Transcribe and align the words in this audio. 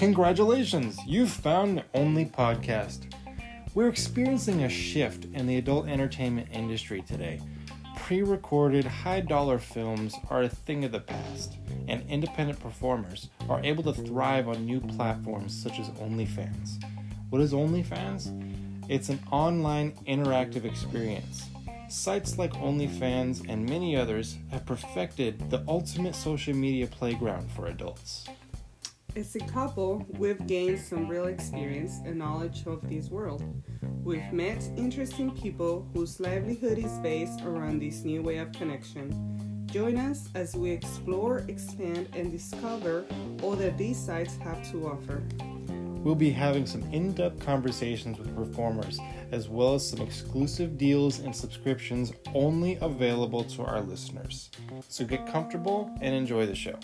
Congratulations, 0.00 0.98
you've 1.06 1.28
found 1.30 1.76
the 1.76 1.84
only 1.92 2.24
podcast. 2.24 3.12
We're 3.74 3.90
experiencing 3.90 4.64
a 4.64 4.68
shift 4.70 5.26
in 5.34 5.46
the 5.46 5.58
adult 5.58 5.88
entertainment 5.88 6.48
industry 6.52 7.02
today. 7.02 7.38
Pre 7.98 8.22
recorded, 8.22 8.86
high 8.86 9.20
dollar 9.20 9.58
films 9.58 10.14
are 10.30 10.44
a 10.44 10.48
thing 10.48 10.86
of 10.86 10.92
the 10.92 11.00
past, 11.00 11.58
and 11.86 12.02
independent 12.08 12.58
performers 12.60 13.28
are 13.50 13.62
able 13.62 13.82
to 13.82 13.92
thrive 13.92 14.48
on 14.48 14.64
new 14.64 14.80
platforms 14.80 15.54
such 15.54 15.78
as 15.78 15.90
OnlyFans. 15.90 16.82
What 17.28 17.42
is 17.42 17.52
OnlyFans? 17.52 18.88
It's 18.88 19.10
an 19.10 19.20
online 19.30 19.92
interactive 20.08 20.64
experience. 20.64 21.50
Sites 21.90 22.38
like 22.38 22.54
OnlyFans 22.54 23.46
and 23.50 23.68
many 23.68 23.98
others 23.98 24.38
have 24.50 24.64
perfected 24.64 25.50
the 25.50 25.62
ultimate 25.68 26.14
social 26.14 26.54
media 26.54 26.86
playground 26.86 27.50
for 27.50 27.66
adults. 27.66 28.26
As 29.16 29.34
a 29.34 29.40
couple, 29.40 30.06
we've 30.18 30.46
gained 30.46 30.78
some 30.78 31.08
real 31.08 31.26
experience 31.26 31.98
and 32.04 32.16
knowledge 32.16 32.64
of 32.66 32.88
this 32.88 33.10
world. 33.10 33.42
We've 34.04 34.32
met 34.32 34.62
interesting 34.76 35.32
people 35.32 35.88
whose 35.92 36.20
livelihood 36.20 36.78
is 36.78 36.92
based 36.98 37.40
around 37.42 37.80
this 37.80 38.04
new 38.04 38.22
way 38.22 38.38
of 38.38 38.52
connection. 38.52 39.66
Join 39.66 39.96
us 39.96 40.28
as 40.36 40.54
we 40.54 40.70
explore, 40.70 41.38
expand, 41.48 42.08
and 42.14 42.30
discover 42.30 43.04
all 43.42 43.56
that 43.56 43.76
these 43.76 43.98
sites 43.98 44.36
have 44.36 44.70
to 44.70 44.86
offer. 44.86 45.22
We'll 46.04 46.14
be 46.14 46.30
having 46.30 46.64
some 46.64 46.82
in 46.92 47.12
depth 47.12 47.44
conversations 47.44 48.16
with 48.16 48.34
performers, 48.36 49.00
as 49.32 49.48
well 49.48 49.74
as 49.74 49.88
some 49.88 50.00
exclusive 50.00 50.78
deals 50.78 51.18
and 51.18 51.34
subscriptions 51.34 52.12
only 52.32 52.78
available 52.80 53.42
to 53.44 53.64
our 53.64 53.80
listeners. 53.80 54.50
So 54.88 55.04
get 55.04 55.26
comfortable 55.26 55.90
and 56.00 56.14
enjoy 56.14 56.46
the 56.46 56.54
show. 56.54 56.78